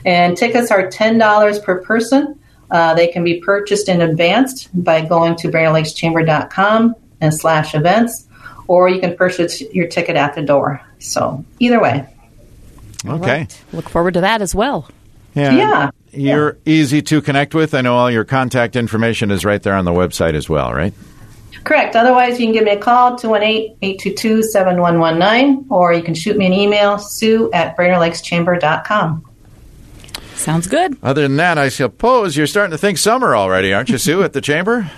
And 0.06 0.36
tickets 0.38 0.72
are 0.72 0.90
$10 0.90 1.64
per 1.64 1.82
person. 1.82 2.40
Uh, 2.72 2.94
they 2.96 3.08
can 3.08 3.24
be 3.24 3.40
purchased 3.40 3.90
in 3.90 4.02
advance 4.02 4.68
by 4.68 5.02
going 5.06 5.36
to 5.38 5.50
BrainerdLakesChamber.com 5.50 6.96
and 7.22 7.34
slash 7.34 7.76
events, 7.76 8.28
or 8.68 8.90
you 8.90 9.00
can 9.00 9.16
purchase 9.16 9.62
your 9.62 9.88
ticket 9.88 10.16
at 10.16 10.34
the 10.34 10.42
door. 10.42 10.82
So 11.00 11.46
either 11.60 11.80
way. 11.80 12.08
Okay. 13.06 13.40
Right. 13.40 13.62
Look 13.72 13.90
forward 13.90 14.16
to 14.16 14.22
that 14.22 14.42
as 14.42 14.56
well. 14.56 14.90
Yeah. 15.36 15.92
You're 16.16 16.58
easy 16.66 17.02
to 17.04 17.22
connect 17.22 17.54
with. 17.54 17.74
I 17.74 17.82
know 17.82 17.96
all 17.96 18.10
your 18.10 18.24
contact 18.24 18.76
information 18.76 19.32
is 19.32 19.46
right 19.46 19.62
there 19.62 19.74
on 19.74 19.86
the 19.86 19.92
website 19.92 20.34
as 20.34 20.50
well, 20.50 20.74
right? 20.74 20.94
Correct. 21.64 21.96
Otherwise, 21.96 22.40
you 22.40 22.46
can 22.46 22.54
give 22.54 22.64
me 22.64 22.72
a 22.72 22.80
call, 22.80 23.18
218-822-7119, 23.18 25.66
or 25.70 25.94
you 25.94 26.04
can 26.04 26.14
shoot 26.14 26.38
me 26.38 26.46
an 26.46 26.54
email, 26.54 27.00
sue 27.00 27.52
at 27.54 27.76
BrainerdLakesChamber.com. 27.76 29.26
Sounds 30.36 30.68
good. 30.68 30.96
Other 31.02 31.24
than 31.24 31.38
that, 31.38 31.58
I 31.58 31.70
suppose 31.70 32.38
you're 32.38 32.46
starting 32.46 32.70
to 32.72 32.78
think 32.78 33.00
summer 33.00 33.36
already, 33.36 33.74
aren't 33.74 33.90
you, 33.90 33.98
Sue, 33.98 34.22
at 34.22 34.34
the 34.34 34.42
chamber? 34.42 34.92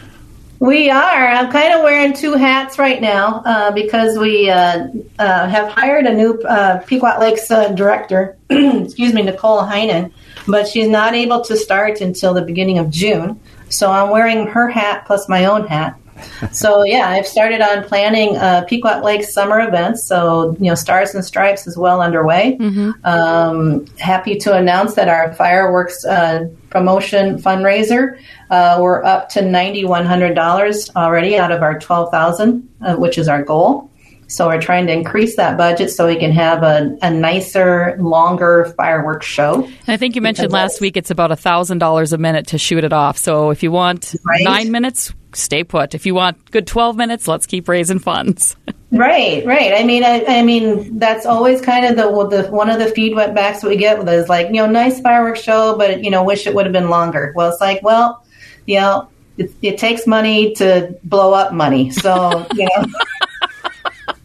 We 0.60 0.90
are. 0.90 1.28
I'm 1.28 1.52
kind 1.52 1.74
of 1.74 1.84
wearing 1.84 2.14
two 2.14 2.34
hats 2.34 2.80
right 2.80 3.00
now 3.00 3.44
uh, 3.46 3.72
because 3.72 4.18
we 4.18 4.50
uh, 4.50 4.88
uh, 5.20 5.48
have 5.48 5.72
hired 5.72 6.06
a 6.06 6.14
new 6.14 6.42
uh, 6.42 6.80
Pequot 6.80 7.20
Lakes 7.20 7.52
uh, 7.52 7.70
director, 7.70 8.38
excuse 8.50 9.14
me, 9.14 9.22
Nicole 9.22 9.62
Heinen, 9.62 10.12
but 10.48 10.68
she's 10.68 10.88
not 10.88 11.14
able 11.14 11.42
to 11.42 11.56
start 11.56 12.02
until 12.02 12.34
the 12.34 12.42
beginning 12.42 12.80
of 12.80 12.90
June. 12.90 13.40
So 13.70 13.92
I'm 13.92 14.10
wearing 14.10 14.48
her 14.48 14.68
hat 14.68 15.06
plus 15.06 15.30
my 15.30 15.46
own 15.46 15.68
hat 15.68 16.00
so 16.52 16.84
yeah, 16.84 17.10
I've 17.10 17.28
started 17.28 17.62
on 17.62 17.84
planning 17.84 18.36
uh, 18.38 18.64
Pequot 18.68 19.04
Lakes 19.04 19.34
summer 19.34 19.60
events. 19.60 20.04
So 20.04 20.56
you 20.60 20.70
know, 20.70 20.76
Stars 20.76 21.14
and 21.16 21.24
Stripes 21.24 21.68
is 21.68 21.78
well 21.78 22.02
underway. 22.02 22.58
Mm-hmm. 22.60 23.06
Um, 23.06 23.86
happy 23.98 24.38
to 24.38 24.56
announce 24.56 24.96
that 24.96 25.10
our 25.10 25.34
fireworks 25.34 26.06
uh, 26.06 26.50
promotion 26.70 27.42
fundraiser 27.42 28.20
uh, 28.50 28.80
we're 28.82 29.04
up 29.04 29.30
to 29.30 29.42
ninety 29.42 29.86
one 29.86 30.06
hundred 30.06 30.34
dollars 30.34 30.89
already 30.96 31.38
out 31.38 31.51
of 31.51 31.62
our 31.62 31.80
twelve 31.80 32.12
thousand, 32.12 32.70
uh, 32.82 32.96
which 32.96 33.18
is 33.18 33.27
our 33.27 33.44
goal. 33.44 33.92
So 34.27 34.48
we're 34.48 34.62
trying 34.62 34.88
to 34.88 34.94
increase 34.94 35.38
that 35.38 35.58
budget 35.58 35.89
so 35.89 36.06
we 36.06 36.18
can 36.18 36.32
have 36.32 36.62
a, 36.62 36.98
a 37.01 37.10
nicer, 37.10 37.96
longer 37.98 38.74
fireworks 38.77 39.25
show. 39.25 39.63
And 39.63 39.88
I 39.88 39.96
think 39.96 40.16
you 40.16 40.22
mentioned 40.22 40.51
last 40.51 40.82
week 40.82 40.98
it's 40.98 41.12
about 41.12 41.38
thousand 41.39 41.77
dollars 41.77 42.12
a 42.12 42.18
minute 42.18 42.48
to 42.48 42.58
shoot 42.58 42.84
it 42.84 42.92
off. 42.92 43.18
So 43.18 43.51
if 43.51 43.63
you 43.63 43.72
want 43.72 44.16
right? 44.25 44.44
nine 44.44 44.72
minutes, 44.72 45.13
stay 45.34 45.63
put. 45.63 45.96
If 45.96 46.06
you 46.06 46.13
want 46.13 46.51
good 46.51 46.68
twelve 46.68 46.98
minutes, 46.98 47.27
let's 47.27 47.46
keep 47.46 47.70
raising 47.70 48.00
funds. 48.00 48.58
right, 48.92 49.46
right. 49.46 49.74
I 49.74 49.84
mean, 49.84 50.04
I, 50.04 50.25
I, 50.25 50.42
mean 50.44 51.00
that's 51.00 51.25
always 51.25 51.62
kind 51.62 51.86
of 51.86 51.96
the, 51.96 52.44
the 52.44 52.51
one 52.51 52.70
of 52.70 52.80
the 52.80 52.86
feedbacks 52.86 53.62
that 53.62 53.68
we 53.68 53.77
get 53.77 54.06
is 54.10 54.27
like 54.27 54.48
you 54.48 54.56
know 54.56 54.68
nice 54.68 55.00
fireworks 55.00 55.42
show, 55.42 55.77
but 55.77 56.04
you 56.04 56.12
know 56.12 56.24
wish 56.24 56.48
it 56.48 56.54
would 56.54 56.66
have 56.66 56.74
been 56.74 56.89
longer. 56.89 57.32
Well, 57.34 57.50
it's 57.50 57.62
like 57.62 57.82
well, 57.82 58.25
you 58.68 58.80
know. 58.80 59.10
It, 59.38 59.52
it 59.62 59.78
takes 59.78 60.08
money 60.08 60.56
to 60.56 60.98
blow 61.04 61.32
up 61.34 61.54
money. 61.54 61.92
So, 61.92 62.48
you 62.56 62.68
know. 62.76 62.86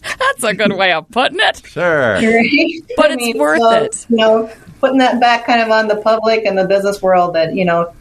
That's 0.03 0.43
a 0.43 0.55
good 0.55 0.73
way 0.73 0.93
of 0.93 1.11
putting 1.11 1.39
it. 1.39 1.63
Sure. 1.67 2.15
But 2.97 3.11
I 3.11 3.15
it's 3.15 3.17
mean, 3.17 3.39
worth 3.39 3.61
so, 3.61 3.71
it. 3.73 4.07
You 4.09 4.17
know, 4.17 4.53
putting 4.81 4.99
that 4.99 5.21
back 5.21 5.45
kind 5.45 5.61
of 5.61 5.71
on 5.71 5.89
the 5.89 5.97
public 5.97 6.47
and 6.47 6.57
the 6.57 6.67
business 6.67 7.03
world 7.03 7.35
that, 7.35 7.55
you 7.55 7.65
know, 7.65 7.93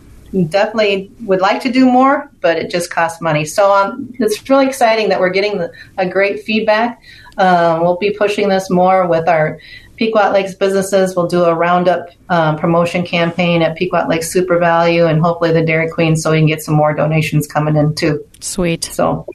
definitely 0.48 1.12
would 1.26 1.42
like 1.42 1.62
to 1.62 1.72
do 1.72 1.86
more, 1.86 2.32
but 2.40 2.58
it 2.58 2.72
just 2.72 2.90
costs 2.90 3.22
money. 3.22 3.46
So 3.46 3.74
um, 3.74 4.14
it's 4.20 4.50
really 4.50 4.68
exciting 4.68 5.10
that 5.10 5.20
we're 5.20 5.30
getting 5.30 5.58
the, 5.58 5.72
a 5.98 6.08
great 6.08 6.44
feedback. 6.44 7.02
Um, 7.38 7.82
we'll 7.82 7.98
be 7.98 8.12
pushing 8.12 8.50
this 8.50 8.70
more 8.70 9.08
with 9.08 9.28
our 9.28 9.60
Pequot 9.96 10.32
Lakes 10.32 10.56
businesses. 10.56 11.16
We'll 11.16 11.28
do 11.28 11.44
a 11.44 11.54
roundup 11.54 12.10
um, 12.30 12.58
promotion 12.58 13.06
campaign 13.06 13.62
at 13.62 13.76
Pequot 13.76 14.08
Lakes 14.08 14.34
SuperValu 14.34 15.10
and 15.10 15.22
hopefully 15.22 15.52
the 15.52 15.64
Dairy 15.64 15.90
Queen 15.90 16.16
so 16.16 16.32
we 16.32 16.40
can 16.40 16.48
get 16.48 16.62
some 16.62 16.76
more 16.76 16.94
donations 16.94 17.48
coming 17.48 17.76
in 17.76 17.94
too. 17.96 18.26
Sweet. 18.40 18.84
So 18.84 19.28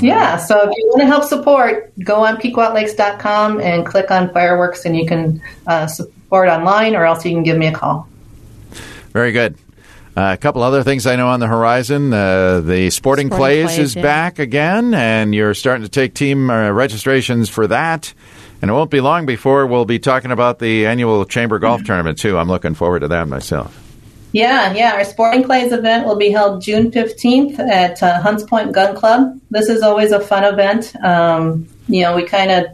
yeah, 0.00 0.36
so 0.36 0.68
if 0.68 0.76
you 0.76 0.88
want 0.88 1.02
to 1.02 1.06
help 1.06 1.24
support, 1.24 1.92
go 1.98 2.24
on 2.24 2.36
pequotlakes.com 2.36 3.60
and 3.60 3.86
click 3.86 4.10
on 4.10 4.32
fireworks, 4.32 4.84
and 4.84 4.96
you 4.96 5.06
can 5.06 5.42
uh, 5.66 5.86
support 5.86 6.48
online, 6.48 6.96
or 6.96 7.04
else 7.04 7.24
you 7.24 7.32
can 7.32 7.42
give 7.42 7.56
me 7.56 7.68
a 7.68 7.72
call. 7.72 8.08
Very 9.12 9.32
good. 9.32 9.56
Uh, 10.16 10.32
a 10.32 10.36
couple 10.36 10.62
other 10.62 10.84
things 10.84 11.06
I 11.06 11.16
know 11.16 11.28
on 11.28 11.40
the 11.40 11.48
horizon. 11.48 12.12
Uh, 12.12 12.60
the 12.60 12.90
Sporting, 12.90 13.28
Sporting 13.28 13.30
Clays, 13.30 13.66
Clays 13.66 13.78
is 13.78 13.96
yeah. 13.96 14.02
back 14.02 14.38
again, 14.38 14.94
and 14.94 15.34
you're 15.34 15.54
starting 15.54 15.82
to 15.82 15.88
take 15.88 16.14
team 16.14 16.50
uh, 16.50 16.70
registrations 16.70 17.48
for 17.48 17.66
that. 17.66 18.14
And 18.64 18.70
it 18.70 18.72
won't 18.72 18.90
be 18.90 19.02
long 19.02 19.26
before 19.26 19.66
we'll 19.66 19.84
be 19.84 19.98
talking 19.98 20.30
about 20.30 20.58
the 20.58 20.86
annual 20.86 21.26
Chamber 21.26 21.58
Golf 21.58 21.80
mm-hmm. 21.80 21.86
Tournament, 21.86 22.16
too. 22.16 22.38
I'm 22.38 22.48
looking 22.48 22.72
forward 22.72 23.00
to 23.00 23.08
that 23.08 23.28
myself. 23.28 23.78
Yeah, 24.32 24.72
yeah. 24.72 24.94
Our 24.94 25.04
Sporting 25.04 25.42
Clays 25.42 25.70
event 25.70 26.06
will 26.06 26.16
be 26.16 26.30
held 26.30 26.62
June 26.62 26.90
15th 26.90 27.58
at 27.58 28.02
uh, 28.02 28.22
Hunts 28.22 28.42
Point 28.42 28.72
Gun 28.72 28.96
Club. 28.96 29.38
This 29.50 29.68
is 29.68 29.82
always 29.82 30.12
a 30.12 30.20
fun 30.20 30.44
event. 30.44 30.96
Um, 31.04 31.68
you 31.88 32.04
know, 32.04 32.16
we 32.16 32.24
kind 32.24 32.50
of, 32.50 32.64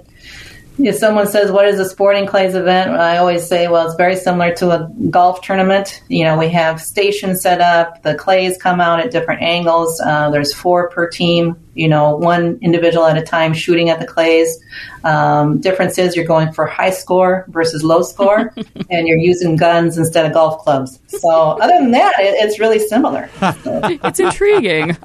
if 0.87 0.97
someone 0.97 1.27
says, 1.27 1.51
What 1.51 1.67
is 1.67 1.79
a 1.79 1.89
Sporting 1.89 2.27
Clays 2.27 2.55
event? 2.55 2.91
I 2.91 3.19
always 3.19 3.47
say, 3.47 3.69
Well, 3.69 3.87
it's 3.87 3.97
very 3.97 4.17
similar 4.17 4.55
to 4.57 4.71
a 4.71 4.91
golf 5.11 5.43
tournament. 5.43 6.03
You 6.09 6.25
know, 6.25 6.39
we 6.39 6.49
have 6.49 6.81
stations 6.81 7.41
set 7.43 7.61
up, 7.61 8.03
the 8.03 8.15
clays 8.15 8.57
come 8.57 8.81
out 8.81 9.01
at 9.01 9.11
different 9.11 9.43
angles. 9.43 10.01
Uh, 10.01 10.31
there's 10.31 10.53
four 10.53 10.91
per 10.91 11.09
team, 11.09 11.57
you 11.75 11.89
know, 11.89 12.17
one 12.17 12.59
individual 12.63 13.07
at 13.07 13.17
a 13.17 13.23
time 13.23 13.55
shooting 13.55 13.91
at 13.91 14.01
the 14.01 14.07
clays. 14.07 14.63
Um, 15.05 15.61
difference 15.61 15.99
is 15.99 16.15
you're 16.15 16.27
going 16.27 16.53
for 16.53 16.67
high 16.67 16.91
score 16.91 17.47
versus 17.49 17.83
low 17.83 18.03
score, 18.03 18.53
and 18.91 19.09
you're 19.09 19.19
using 19.19 19.57
guns 19.57 19.97
instead 19.97 20.27
of 20.27 20.33
golf 20.33 20.63
clubs. 20.63 20.99
So, 21.07 21.31
other 21.31 21.79
than 21.79 21.91
that, 21.93 22.15
it, 22.19 22.35
it's 22.45 22.59
really 22.59 22.79
similar. 22.79 23.31
it's 23.41 24.21
intriguing. 24.21 24.97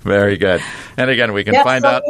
Very 0.00 0.36
good. 0.36 0.60
And 0.96 1.10
again, 1.10 1.32
we 1.32 1.44
can 1.44 1.62
find 1.64 1.82
so 1.82 1.88
out. 1.88 2.02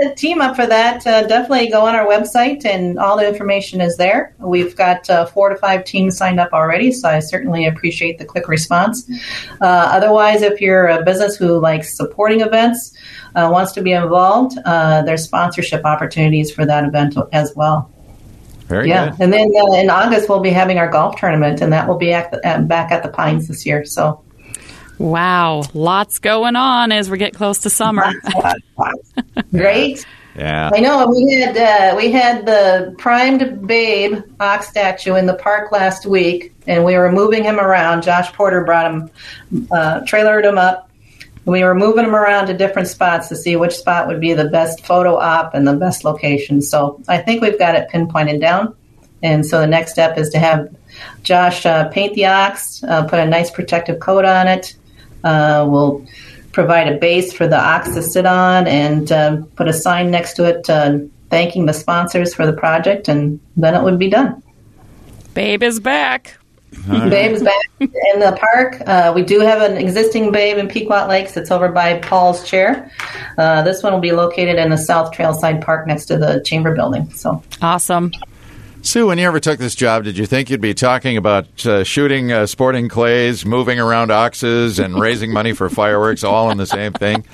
If 0.00 0.06
you 0.06 0.08
want 0.08 0.08
to 0.08 0.08
set 0.08 0.12
a 0.12 0.14
team 0.14 0.40
up 0.40 0.56
for 0.56 0.66
that, 0.66 1.06
uh, 1.06 1.26
definitely 1.26 1.68
go 1.68 1.86
on 1.86 1.94
our 1.94 2.06
website, 2.06 2.64
and 2.64 2.98
all 2.98 3.16
the 3.16 3.28
information 3.28 3.80
is 3.80 3.96
there. 3.96 4.34
We've 4.38 4.74
got 4.76 5.08
uh, 5.10 5.26
four 5.26 5.48
to 5.48 5.56
five 5.56 5.84
teams 5.84 6.16
signed 6.16 6.40
up 6.40 6.52
already, 6.52 6.92
so 6.92 7.08
I 7.08 7.20
certainly 7.20 7.66
appreciate 7.66 8.18
the 8.18 8.24
quick 8.24 8.48
response. 8.48 9.08
Uh, 9.60 9.64
otherwise, 9.64 10.42
if 10.42 10.60
you're 10.60 10.86
a 10.88 11.02
business 11.02 11.36
who 11.36 11.58
likes 11.58 11.96
supporting 11.96 12.40
events, 12.40 12.96
uh, 13.34 13.48
wants 13.52 13.72
to 13.72 13.82
be 13.82 13.92
involved, 13.92 14.58
uh, 14.64 15.02
there's 15.02 15.24
sponsorship 15.24 15.84
opportunities 15.84 16.50
for 16.52 16.66
that 16.66 16.84
event 16.84 17.16
as 17.32 17.54
well. 17.54 17.90
Very 18.66 18.84
good 18.84 18.90
yeah, 18.90 19.10
good. 19.10 19.20
and 19.20 19.32
then 19.32 19.50
uh, 19.56 19.72
in 19.72 19.90
August 19.90 20.28
we'll 20.28 20.40
be 20.40 20.50
having 20.50 20.78
our 20.78 20.88
golf 20.88 21.16
tournament, 21.16 21.60
and 21.60 21.72
that 21.72 21.88
will 21.88 21.98
be 21.98 22.12
at 22.12 22.30
the, 22.30 22.64
back 22.66 22.92
at 22.92 23.02
the 23.02 23.08
Pines 23.08 23.48
this 23.48 23.66
year. 23.66 23.84
So, 23.84 24.22
wow, 25.00 25.62
lots 25.74 26.18
going 26.18 26.56
on 26.56 26.92
as 26.92 27.10
we 27.10 27.18
get 27.18 27.34
close 27.34 27.58
to 27.60 27.70
summer. 27.70 28.12
Great. 29.50 30.06
Yeah, 30.36 30.70
I 30.72 30.78
know. 30.78 31.08
We 31.08 31.32
had 31.32 31.56
uh, 31.56 31.96
we 31.96 32.12
had 32.12 32.46
the 32.46 32.94
primed 32.98 33.66
Babe 33.66 34.22
ox 34.38 34.68
statue 34.68 35.16
in 35.16 35.26
the 35.26 35.34
park 35.34 35.72
last 35.72 36.06
week, 36.06 36.54
and 36.68 36.84
we 36.84 36.96
were 36.96 37.10
moving 37.10 37.42
him 37.42 37.58
around. 37.58 38.02
Josh 38.02 38.32
Porter 38.32 38.64
brought 38.64 38.92
him, 38.92 39.10
uh, 39.72 40.00
trailered 40.02 40.44
him 40.44 40.56
up, 40.56 40.90
we 41.44 41.64
were 41.64 41.74
moving 41.74 42.04
him 42.04 42.14
around 42.14 42.46
to 42.46 42.54
different 42.54 42.88
spots 42.88 43.28
to 43.28 43.36
see 43.36 43.56
which 43.56 43.74
spot 43.74 44.06
would 44.06 44.20
be 44.20 44.34
the 44.34 44.48
best 44.48 44.84
photo 44.84 45.16
op 45.16 45.54
and 45.54 45.66
the 45.66 45.74
best 45.74 46.04
location. 46.04 46.60
So 46.60 47.00
I 47.08 47.18
think 47.18 47.42
we've 47.42 47.58
got 47.58 47.74
it 47.74 47.88
pinpointed 47.88 48.40
down. 48.40 48.74
And 49.22 49.44
so 49.44 49.60
the 49.60 49.66
next 49.66 49.92
step 49.92 50.16
is 50.18 50.30
to 50.30 50.38
have 50.38 50.74
Josh 51.22 51.66
uh, 51.66 51.88
paint 51.88 52.14
the 52.14 52.26
ox, 52.26 52.82
uh, 52.84 53.04
put 53.04 53.18
a 53.18 53.26
nice 53.26 53.50
protective 53.50 54.00
coat 54.00 54.24
on 54.24 54.48
it. 54.48 54.76
Uh, 55.24 55.66
we'll 55.68 56.06
provide 56.52 56.88
a 56.88 56.98
base 56.98 57.32
for 57.32 57.46
the 57.46 57.58
ox 57.58 57.94
to 57.94 58.02
sit 58.02 58.26
on 58.26 58.66
and 58.66 59.12
um, 59.12 59.44
put 59.56 59.68
a 59.68 59.72
sign 59.72 60.10
next 60.10 60.34
to 60.34 60.44
it 60.44 60.68
uh, 60.68 60.98
thanking 61.30 61.66
the 61.66 61.72
sponsors 61.72 62.34
for 62.34 62.44
the 62.44 62.52
project, 62.52 63.08
and 63.08 63.40
then 63.56 63.74
it 63.74 63.82
would 63.82 63.98
be 63.98 64.10
done. 64.10 64.42
Babe 65.34 65.62
is 65.62 65.78
back. 65.78 66.36
Right. 66.86 67.10
Babe's 67.10 67.42
back 67.42 67.66
in 67.80 68.20
the 68.20 68.38
park. 68.40 68.80
Uh, 68.86 69.12
we 69.14 69.22
do 69.22 69.40
have 69.40 69.60
an 69.60 69.76
existing 69.76 70.30
Babe 70.30 70.56
in 70.56 70.68
Pequot 70.68 71.08
Lakes. 71.08 71.36
It's 71.36 71.50
over 71.50 71.68
by 71.68 71.98
Paul's 71.98 72.48
Chair. 72.48 72.90
Uh, 73.36 73.62
this 73.62 73.82
one 73.82 73.92
will 73.92 74.00
be 74.00 74.12
located 74.12 74.56
in 74.56 74.70
the 74.70 74.78
South 74.78 75.12
Trailside 75.12 75.62
Park 75.62 75.86
next 75.86 76.06
to 76.06 76.16
the 76.16 76.42
Chamber 76.44 76.74
Building. 76.74 77.10
So 77.10 77.42
awesome. 77.60 78.12
Sue, 78.82 79.06
when 79.06 79.18
you 79.18 79.26
ever 79.26 79.40
took 79.40 79.58
this 79.58 79.74
job, 79.74 80.04
did 80.04 80.16
you 80.16 80.24
think 80.24 80.48
you'd 80.48 80.60
be 80.60 80.72
talking 80.72 81.18
about 81.18 81.66
uh, 81.66 81.84
shooting 81.84 82.32
uh, 82.32 82.46
sporting 82.46 82.88
clays, 82.88 83.44
moving 83.44 83.78
around 83.78 84.10
oxes, 84.10 84.78
and 84.78 84.98
raising 84.98 85.32
money 85.32 85.52
for 85.52 85.68
fireworks 85.68 86.24
all 86.24 86.50
in 86.50 86.56
the 86.56 86.66
same 86.66 86.92
thing? 86.94 87.24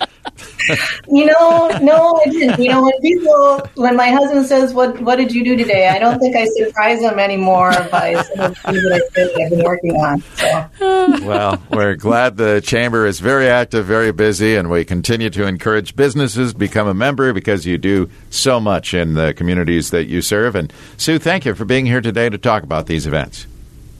You 1.08 1.24
know, 1.26 1.68
no, 1.82 2.20
I 2.24 2.30
didn't. 2.30 2.62
You 2.62 2.70
know, 2.70 2.82
when 2.82 3.00
people, 3.00 3.62
when 3.76 3.96
my 3.96 4.08
husband 4.08 4.46
says, 4.46 4.74
"What 4.74 5.00
What 5.00 5.16
did 5.16 5.32
you 5.32 5.44
do 5.44 5.56
today?" 5.56 5.88
I 5.88 5.98
don't 5.98 6.18
think 6.18 6.36
I 6.36 6.46
surprise 6.46 7.00
him 7.00 7.18
anymore 7.18 7.72
by 7.90 8.14
some 8.22 8.40
of 8.46 8.54
the 8.54 8.60
things 8.64 8.82
that 8.82 8.92
I 8.92 9.14
said 9.14 9.42
I've 9.42 9.50
been 9.50 9.64
working 9.64 9.92
on. 9.92 10.20
So. 10.36 11.26
Well, 11.26 11.62
we're 11.70 11.94
glad 11.96 12.36
the 12.36 12.60
chamber 12.60 13.06
is 13.06 13.20
very 13.20 13.48
active, 13.48 13.86
very 13.86 14.12
busy, 14.12 14.56
and 14.56 14.70
we 14.70 14.84
continue 14.84 15.30
to 15.30 15.46
encourage 15.46 15.96
businesses 15.96 16.52
become 16.54 16.88
a 16.88 16.94
member 16.94 17.32
because 17.32 17.66
you 17.66 17.78
do 17.78 18.10
so 18.30 18.60
much 18.60 18.94
in 18.94 19.14
the 19.14 19.34
communities 19.34 19.90
that 19.90 20.06
you 20.06 20.22
serve. 20.22 20.54
And 20.54 20.72
Sue, 20.96 21.18
thank 21.18 21.44
you 21.44 21.54
for 21.54 21.64
being 21.64 21.86
here 21.86 22.00
today 22.00 22.28
to 22.28 22.38
talk 22.38 22.62
about 22.62 22.86
these 22.86 23.06
events. 23.06 23.46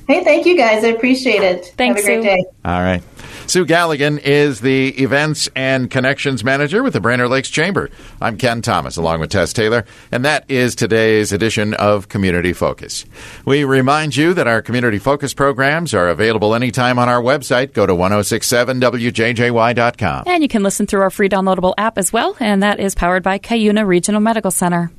Hey, 0.09 0.23
thank 0.23 0.47
you 0.47 0.56
guys. 0.56 0.85
I 0.85 0.88
appreciate 0.88 1.42
it. 1.42 1.73
Thanks, 1.76 2.00
Have 2.00 2.09
a 2.09 2.23
great 2.23 2.23
Sue. 2.23 2.37
day. 2.37 2.45
All 2.64 2.80
right. 2.80 3.02
Sue 3.49 3.65
Galligan 3.65 4.19
is 4.19 4.61
the 4.61 4.88
Events 5.00 5.49
and 5.55 5.88
Connections 5.88 6.43
Manager 6.43 6.83
with 6.83 6.95
the 6.95 7.00
Brainerd 7.00 7.31
Lakes 7.31 7.49
Chamber. 7.49 7.91
I'm 8.21 8.38
Ken 8.38 8.61
Thomas, 8.61 8.97
along 8.97 9.21
with 9.21 9.31
Tess 9.31 9.53
Taylor, 9.53 9.85
and 10.11 10.25
that 10.25 10.50
is 10.50 10.75
today's 10.75 11.33
edition 11.33 11.73
of 11.75 12.09
Community 12.09 12.53
Focus. 12.53 13.05
We 13.45 13.62
remind 13.62 14.17
you 14.17 14.35
that 14.35 14.49
our 14.49 14.62
Community 14.62 14.99
Focus 14.99 15.33
programs 15.33 15.95
are 15.95 16.09
available 16.09 16.57
anytime 16.57 16.99
on 16.99 17.09
our 17.09 17.23
website. 17.23 17.73
Go 17.73 17.87
to 17.87 17.95
1067wjjy.com. 17.95 20.25
And 20.26 20.43
you 20.43 20.49
can 20.49 20.65
listen 20.65 20.87
through 20.87 21.03
our 21.03 21.11
free 21.11 21.29
downloadable 21.29 21.75
app 21.79 21.99
as 21.99 22.12
well, 22.12 22.37
and 22.41 22.65
that 22.65 22.81
is 22.81 22.97
powered 22.97 23.23
by 23.23 23.38
Cuyuna 23.38 23.87
Regional 23.87 24.21
Medical 24.21 24.50
Center. 24.50 24.91